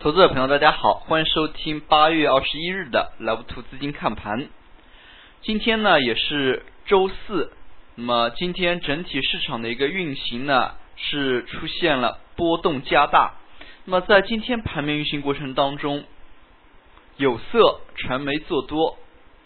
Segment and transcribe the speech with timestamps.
[0.00, 4.48] 投资者朋友，大家好，欢迎收听八月二十一日的 Love 图资金看盘。
[5.42, 7.52] 今天呢也是周四，
[7.96, 13.34] 那么今天整体市场的一个运行呢是出现了波动加大。
[13.86, 16.04] 那么在今天盘面运行过程当中，
[17.16, 18.98] 有色、传媒做多，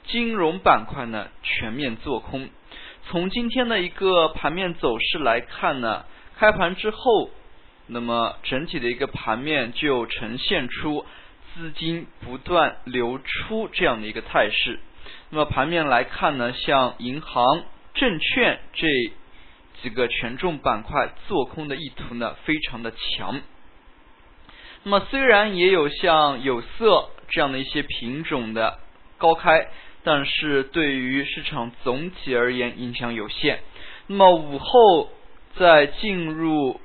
[0.05, 2.50] 金融板块呢全面做空。
[3.09, 6.05] 从今天的一个盘面走势来看呢，
[6.37, 7.30] 开盘之后。
[7.93, 11.05] 那么整体的一个盘面就呈现出
[11.55, 14.80] 资金不断流出这样的一个态势。
[15.28, 17.45] 那么盘面来看呢，像银行、
[17.92, 18.88] 证券这
[19.83, 23.41] 几个权重板块做空的意图呢非常的强。
[24.84, 28.78] 那么虽然也有像有色这样的一些品种的
[29.19, 29.69] 高开，
[30.02, 33.61] 但是对于市场总体而言影响有限。
[34.06, 35.11] 那么午后
[35.56, 36.80] 在进入。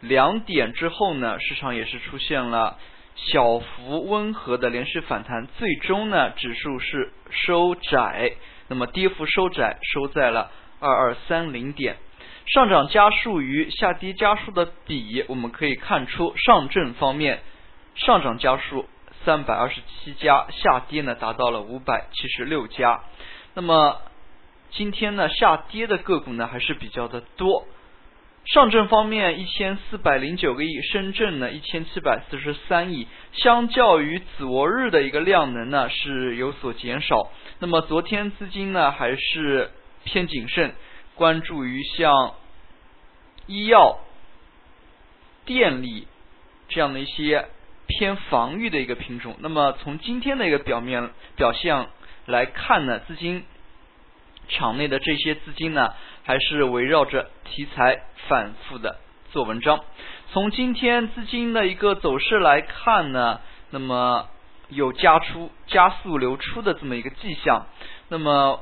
[0.00, 2.78] 两点之后呢，市场也是出现了
[3.16, 8.32] 小幅温和的连续反弹，最终呢指数是收窄，
[8.68, 11.96] 那么跌幅收窄，收在了二二三零点。
[12.46, 17.42] 上涨家数与下跌家数的比，我们可以看出，上证方面
[17.94, 18.88] 上涨家数
[19.24, 23.02] 三百二十七家，下跌呢达到了五百七十六家。
[23.54, 24.00] 那么
[24.70, 27.66] 今天呢下跌的个股呢还是比较的多。
[28.46, 37.30] 上证方面一千四百零九个亿，深圳呢一千七百四十三亿，相较于昨日的一个量能呢是有所减少。
[37.60, 39.70] 那么昨天资金呢还是
[40.04, 40.74] 偏谨慎，
[41.14, 42.34] 关注于像
[43.46, 44.00] 医药、
[45.44, 46.08] 电力
[46.68, 47.46] 这样的一些
[47.86, 49.36] 偏防御的一个品种。
[49.40, 51.86] 那么从今天的一个表面表现
[52.26, 53.44] 来看呢，资金。
[54.52, 58.98] 场内的这些资金呢，还是围绕着题材反复的
[59.32, 59.80] 做文章。
[60.32, 63.40] 从今天资金的一个走势来看呢，
[63.70, 64.28] 那么
[64.68, 67.66] 有加出、加速流出的这么一个迹象。
[68.08, 68.60] 那么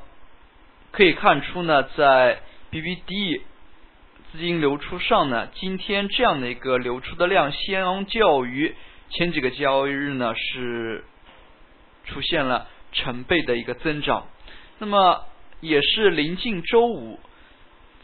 [0.90, 3.42] 可以看出呢，在 BBD
[4.32, 8.74] 资金流出上呢，今天这样的一个流出的量，相较于
[9.10, 11.04] 前几个交易日呢，是
[12.04, 14.26] 出现了成倍的一个增长。
[14.78, 15.24] 那么
[15.60, 17.18] 也是临近周五，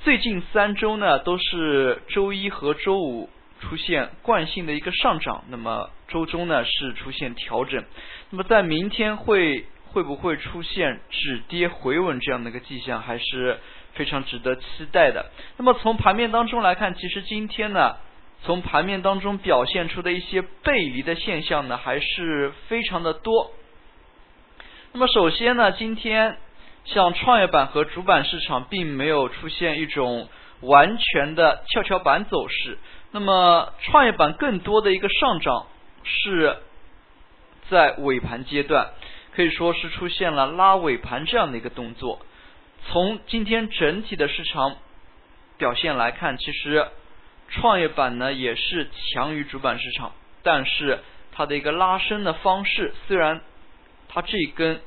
[0.04, 7.82] 最近三周呢都是周一和周五出现惯性的一个上涨，那么周中呢是出现调整，
[8.28, 13.58] 那么在明天会会不会出现止跌回稳这样的一个迹象，还是
[13.94, 15.30] 非常值得期待的。
[15.56, 17.96] 那么从盘面当中来看，其实今天呢，
[18.42, 23.52] 从盘面当中表现出的一些背离的现象呢，还是非常的多。
[24.92, 26.36] 那么首先呢，今天。
[26.84, 30.28] 像创业板和主板市场并没有出现一种
[30.60, 32.78] 完全的跷跷板走势，
[33.10, 35.66] 那么创业板更多的一个上涨
[36.02, 36.58] 是
[37.70, 38.90] 在尾盘阶段，
[39.34, 42.20] 可以说是出现了拉尾盘这样的一个动作。
[42.86, 44.76] 从今天整体的市场
[45.56, 46.86] 表现来看，其实
[47.48, 50.12] 创业板呢也是强于主板市场，
[50.42, 51.00] 但是
[51.32, 53.40] 它的一个拉升的方式，虽然
[54.10, 54.82] 它这一根。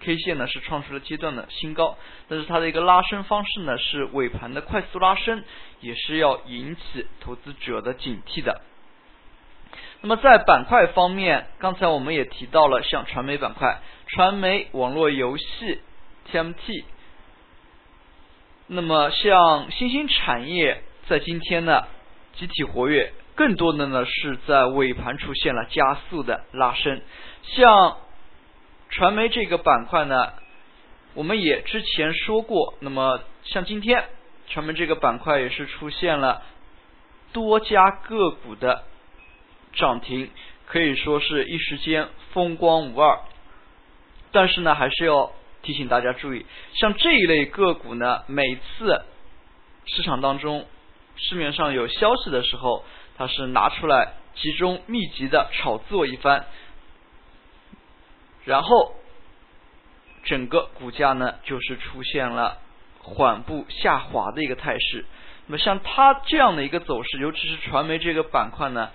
[0.00, 1.98] K 线呢是创出了阶段的新高，
[2.28, 5.42] 但是它的一个拉升方式呢是尾盘的快速拉升，
[5.80, 8.62] 也是要引起投资者的警惕的。
[10.00, 15.80] 那么在板块方面，刚才我们也提到了像传媒板块、传媒、网络游戏、
[16.30, 16.84] TMT。
[18.68, 21.82] 那么像新兴产业在今天呢
[22.36, 27.00] 集体活跃，更多的呢是在尾盘出现了加速的拉升，
[27.42, 27.96] 像。
[28.90, 30.32] 传媒这个板块呢，
[31.14, 32.74] 我们也之前说过。
[32.80, 34.04] 那么像今天，
[34.48, 36.42] 传媒这个板块也是出现了
[37.32, 38.84] 多家个股的
[39.74, 40.30] 涨停，
[40.66, 43.20] 可以说是一时间风光无二。
[44.32, 45.32] 但是呢，还是要
[45.62, 49.02] 提醒大家注意，像这一类个股呢，每次
[49.84, 50.66] 市场当中
[51.16, 52.84] 市面上有消息的时候，
[53.16, 56.46] 它是拿出来集中密集的炒作一番。
[58.48, 58.94] 然后，
[60.24, 62.56] 整个股价呢，就是出现了
[63.02, 65.04] 缓步下滑的一个态势。
[65.46, 68.90] 那么像它这样的一个走势，尤其是传媒这个板块呢，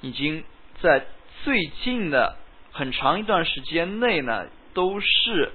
[0.00, 0.42] 已经
[0.80, 1.04] 在
[1.44, 2.36] 最近的
[2.72, 5.52] 很长一段时间内呢，都是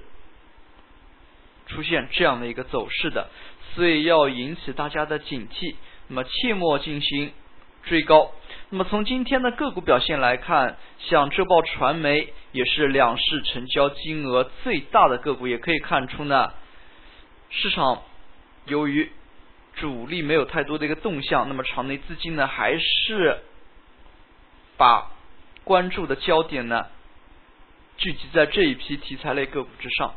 [1.66, 3.30] 出现这样的一个走势的，
[3.74, 5.74] 所以要引起大家的警惕，
[6.06, 7.32] 那么切莫进行
[7.82, 8.30] 追高。
[8.74, 16.52] 那么从今天的个股表现来看，像浙报传媒也是两市成交金额最大的个股，也可以看出呢，
[17.50, 18.02] 市场
[18.66, 19.12] 由于
[19.76, 23.38] 主力没有太多的一个动向，那么场内资金呢还是
[24.76, 25.08] 把
[25.62, 26.88] 关注的焦点呢，
[27.96, 30.14] 聚集在这一批题材类个股之上。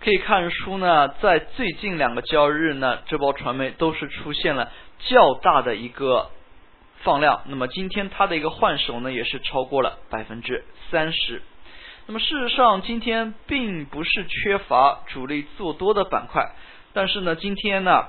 [0.00, 6.30] 可以看出呢，在最近两个交易日呢，浙报传媒都是出现了较大的一个
[7.02, 7.42] 放量。
[7.46, 11.42] 那么今天它的一个换手呢，也是超过了百分之三十。
[12.06, 16.52] 那么事实上，今天并不是缺乏主力做多的板块，
[16.92, 18.06] 但是呢，今天呢，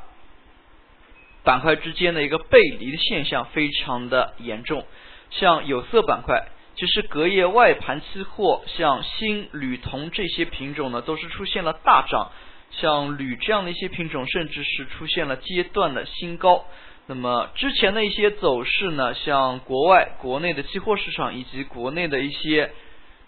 [1.44, 4.86] 板块之间的一个背离的现象非常的严重。
[5.32, 12.32] 像有色板块，其实隔夜外盘期货，像锌、铝、铜这些品种呢，都是出现了大涨。
[12.70, 16.66] 像铝这样的一些品种，甚至是出现了阶段的新高。
[17.08, 22.72] 那么之前的一些走势呢，像国外、国内的期货市场以及国内的一些。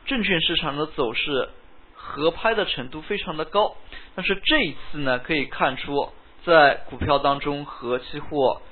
[0.05, 1.49] 证券市场的走势
[1.93, 3.75] 合拍的程度非常的高，
[4.15, 6.11] 但是这一次呢，可以看出
[6.43, 8.63] 在股票当中和期货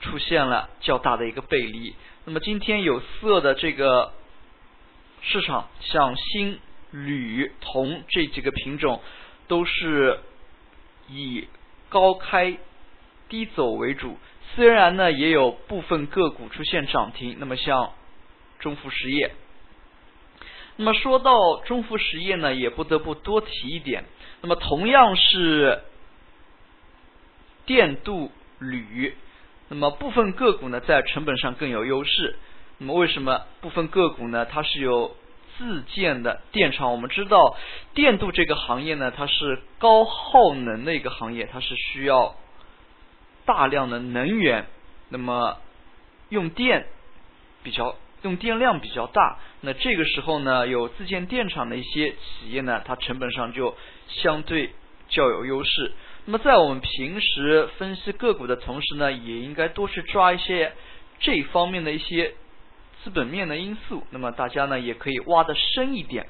[0.00, 1.94] 出现了较大的一个背离。
[2.26, 4.12] 那么今天有色的这个
[5.22, 6.58] 市场，像锌、
[6.90, 9.00] 铝、铜这几个品种，
[9.46, 10.20] 都是
[11.08, 11.48] 以
[11.88, 12.58] 高开
[13.30, 14.18] 低走为主。
[14.54, 17.92] 虽然呢，也有部分个股出现涨停，那么像
[18.58, 19.32] 中孚实业。
[20.76, 24.04] 那么说到中孚实业呢，也不得不多提一点。
[24.40, 25.82] 那么同样是
[27.66, 29.14] 电镀铝，
[29.68, 32.36] 那么部分个股呢在成本上更有优势。
[32.78, 34.46] 那么为什么部分个股呢？
[34.46, 35.16] 它是有
[35.56, 36.92] 自建的电厂。
[36.92, 37.56] 我们知道
[37.92, 42.36] 电镀这个行业呢，它是高耗能的一个行业，它是需要
[43.48, 44.66] 大量的能源，
[45.08, 45.56] 那么
[46.28, 46.86] 用电
[47.64, 47.96] 比较。
[48.22, 53.76] 用电量比较大，那这个时候呢，有自建电厂的一些企业呢，它成本上就
[54.08, 54.72] 相对
[55.08, 55.92] 较有优势。
[56.24, 60.72] 那么在我们平时分析个股的同时呢，也应该多去抓一些
[61.20, 62.34] 这方面的一些
[63.04, 64.02] 资本面的因素。
[64.10, 66.26] 那么大家呢，也可以挖的深一点。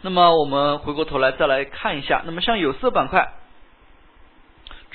[0.00, 3.30] 那么我们回过头来再来看一下，那么像有色板块，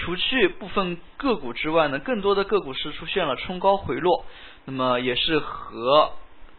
[0.03, 4.25] 除去部分个股之外呢，更多的个股是出现了冲高回落。
[4.65, 6.13] 那么也是和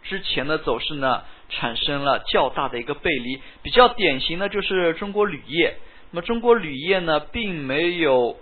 [0.05, 5.77] 之前的走势呢产生了较大的一个背离，比较典型的就是中国铝业。
[6.13, 8.37] 那么中国铝业呢，并没有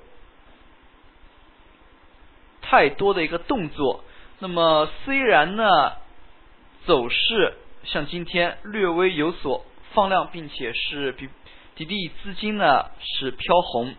[2.60, 4.04] 太多的一个动作。
[4.38, 5.92] 那么虽然呢
[6.84, 7.54] 走势
[7.84, 9.64] 像今天略微有所
[9.94, 11.28] 放量，并且是比
[11.76, 13.94] 滴滴资金呢是飘红。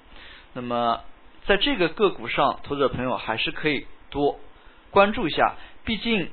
[0.54, 1.00] 那么
[1.46, 4.40] 在这个个股上，投资者朋友还是可以多。
[4.90, 5.56] 关注一下，
[5.86, 6.30] 毕竟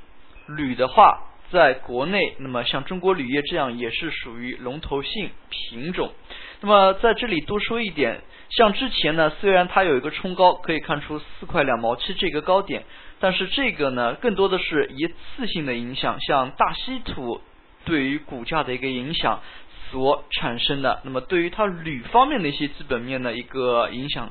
[0.49, 6.13] 铝的话，在国内，那么像中国铝业这样也是属于龙头性品种。
[6.61, 8.21] 那么在这里多说一点，
[8.51, 12.83] 像之前呢，虽然它有一个冲高，可以看出四块两毛七这个高点，
[13.21, 17.41] 但是这个呢，更多的是一次性的影响，像大稀土
[17.85, 19.41] 对于股价的一个影响
[19.91, 21.01] 所产生的。
[21.05, 24.31] 那么对于它铝方面的一些基本面的一个影响，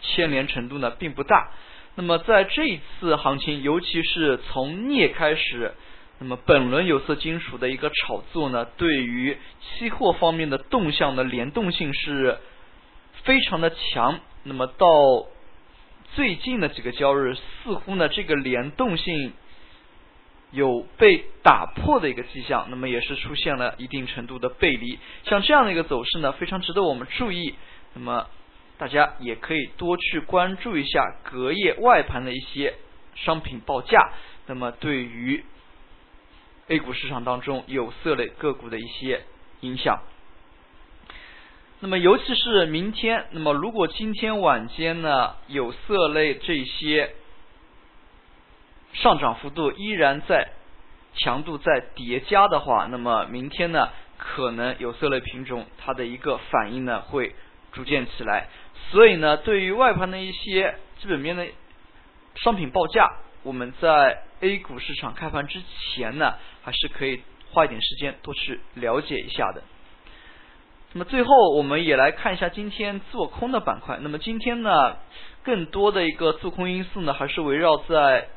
[0.00, 1.50] 牵连程度呢，并不大。
[1.96, 5.72] 那么在这一次行情，尤其是从镍开始，
[6.18, 12.38] 那么本轮有色金属的一个炒作呢，对于期货方面的动向的联动性是
[13.24, 14.20] 非常的强。
[14.44, 14.86] 那么到
[16.14, 19.32] 最近的几个交易日，似乎呢这个联动性
[20.50, 24.98] 有被打破的一个迹象，那么也是出现了一定程度的背离。
[25.24, 27.54] 像这样的一个走势呢，非常值得我们注意。
[27.94, 28.26] 那么。
[28.78, 32.76] 大家也可以多去关注一下隔夜外盘的一些
[33.14, 34.10] 商品报价，
[34.46, 35.44] 那么对于
[36.68, 39.20] A 股市场当中有色类个股的一些
[39.60, 40.00] 影响。
[41.80, 47.14] 那么尤其是明天，那么如果今天晚间呢有色类这些
[48.92, 50.48] 上涨幅度依然在
[51.14, 57.34] 强度在叠加的话，那么明天呢可能有色类品种它的一个反应呢会
[57.72, 58.48] 逐渐起来。
[58.90, 61.46] 所以呢，对于外盘的一些基本面的
[62.36, 63.08] 商品报价，
[63.42, 65.60] 我们在 A 股市场开盘之
[65.94, 69.62] 前呢，还是可以花一点时间多去了解一下的。
[70.92, 73.98] 那么最后，我们也来看一下今天做空的板块。
[74.00, 74.96] 那么今天呢，
[75.44, 78.28] 更多的一个做空因素呢，还是围绕在。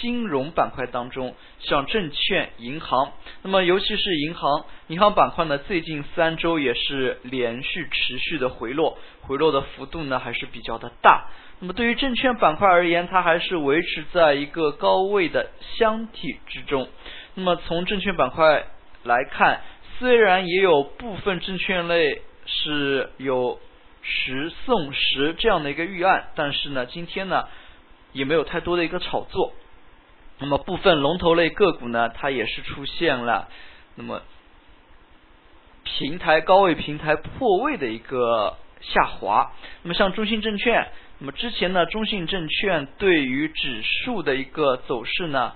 [0.00, 11.28] 金融板块当中，像证券、银行，那么尤其是银行，银行板块呢，最近三周也是连续持续的回落，回落的幅度呢还是比较的大。
[11.60, 16.88] 那么对于证券板块而言，它还是维持在一个高位的箱体之中。
[17.34, 18.66] 那么从证券板块
[19.02, 19.62] 来看，
[19.98, 23.58] 虽然也有部分证券类是有
[24.02, 27.48] 十送十这样的一个预案，但是呢，今天呢
[28.12, 29.52] 也没有太多的一个炒作。
[30.40, 33.48] 那么部分龙头类个股呢，它也是出现了
[33.96, 34.22] 那么
[35.82, 39.50] 平台高位、平台破位的一个下滑。
[39.82, 45.54] 那么像中信证券，那么之前呢，中信证券对于指数的一个走势呢，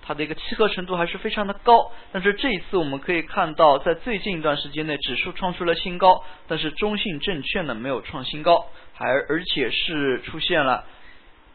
[0.00, 1.92] 它的一个契合程度还是非常的高。
[2.12, 10.86] 但是这一次我们可以看到，在最近一段时间内，指数创出了新高，但是中信证券呢没有创新高，还而且是出现了。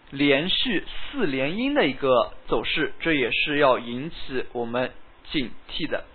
[0.10, 4.94] 连续四连阴的一个走势，这也是要引起我们
[5.32, 6.06] 警惕的。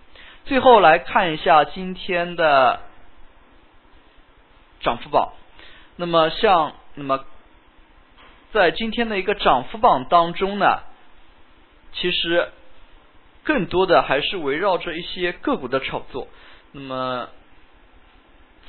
[0.46, 2.80] 最后来看一下今天的
[4.80, 5.32] 涨幅榜。
[5.96, 7.24] 那么像那么
[8.52, 10.80] 在今天的一个涨幅榜当中呢，
[11.92, 12.48] 其实
[13.44, 16.28] 更多的还是围绕着一些个股的炒作。
[16.72, 17.28] 那么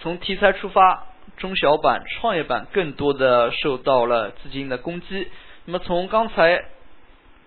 [0.01, 1.06] 从题材出发。
[1.38, 5.27] 中小板、创业板更多的受到了资金的攻击。
[5.65, 6.65] 那么从刚才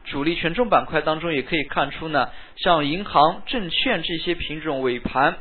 [0.05, 5.39] 主力权重板块当中也可以看出呢，像银行、证券这些品种尾盘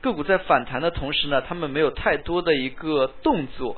[0.00, 3.76] 个股在反弹的同时呢，他们没有太多的一个动作。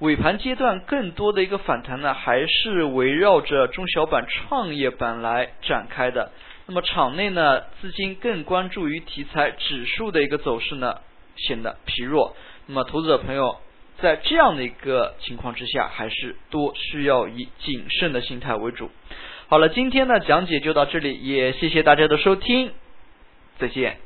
[0.00, 6.30] 尾盘阶段更多的一个反弹呢，还是围绕着中小板、创业板来展开的。
[6.66, 11.00] 那么场内呢，资金更关注于题材指数的一个走势呢。
[11.46, 13.56] 显得疲弱，那么投资者朋友
[14.00, 18.90] 在这样的一个情况之下，还是多需要以谨慎的心态为主。
[19.48, 22.72] 好了，今天的讲解就到这里，也谢谢大家的收听，
[23.58, 23.98] 再见。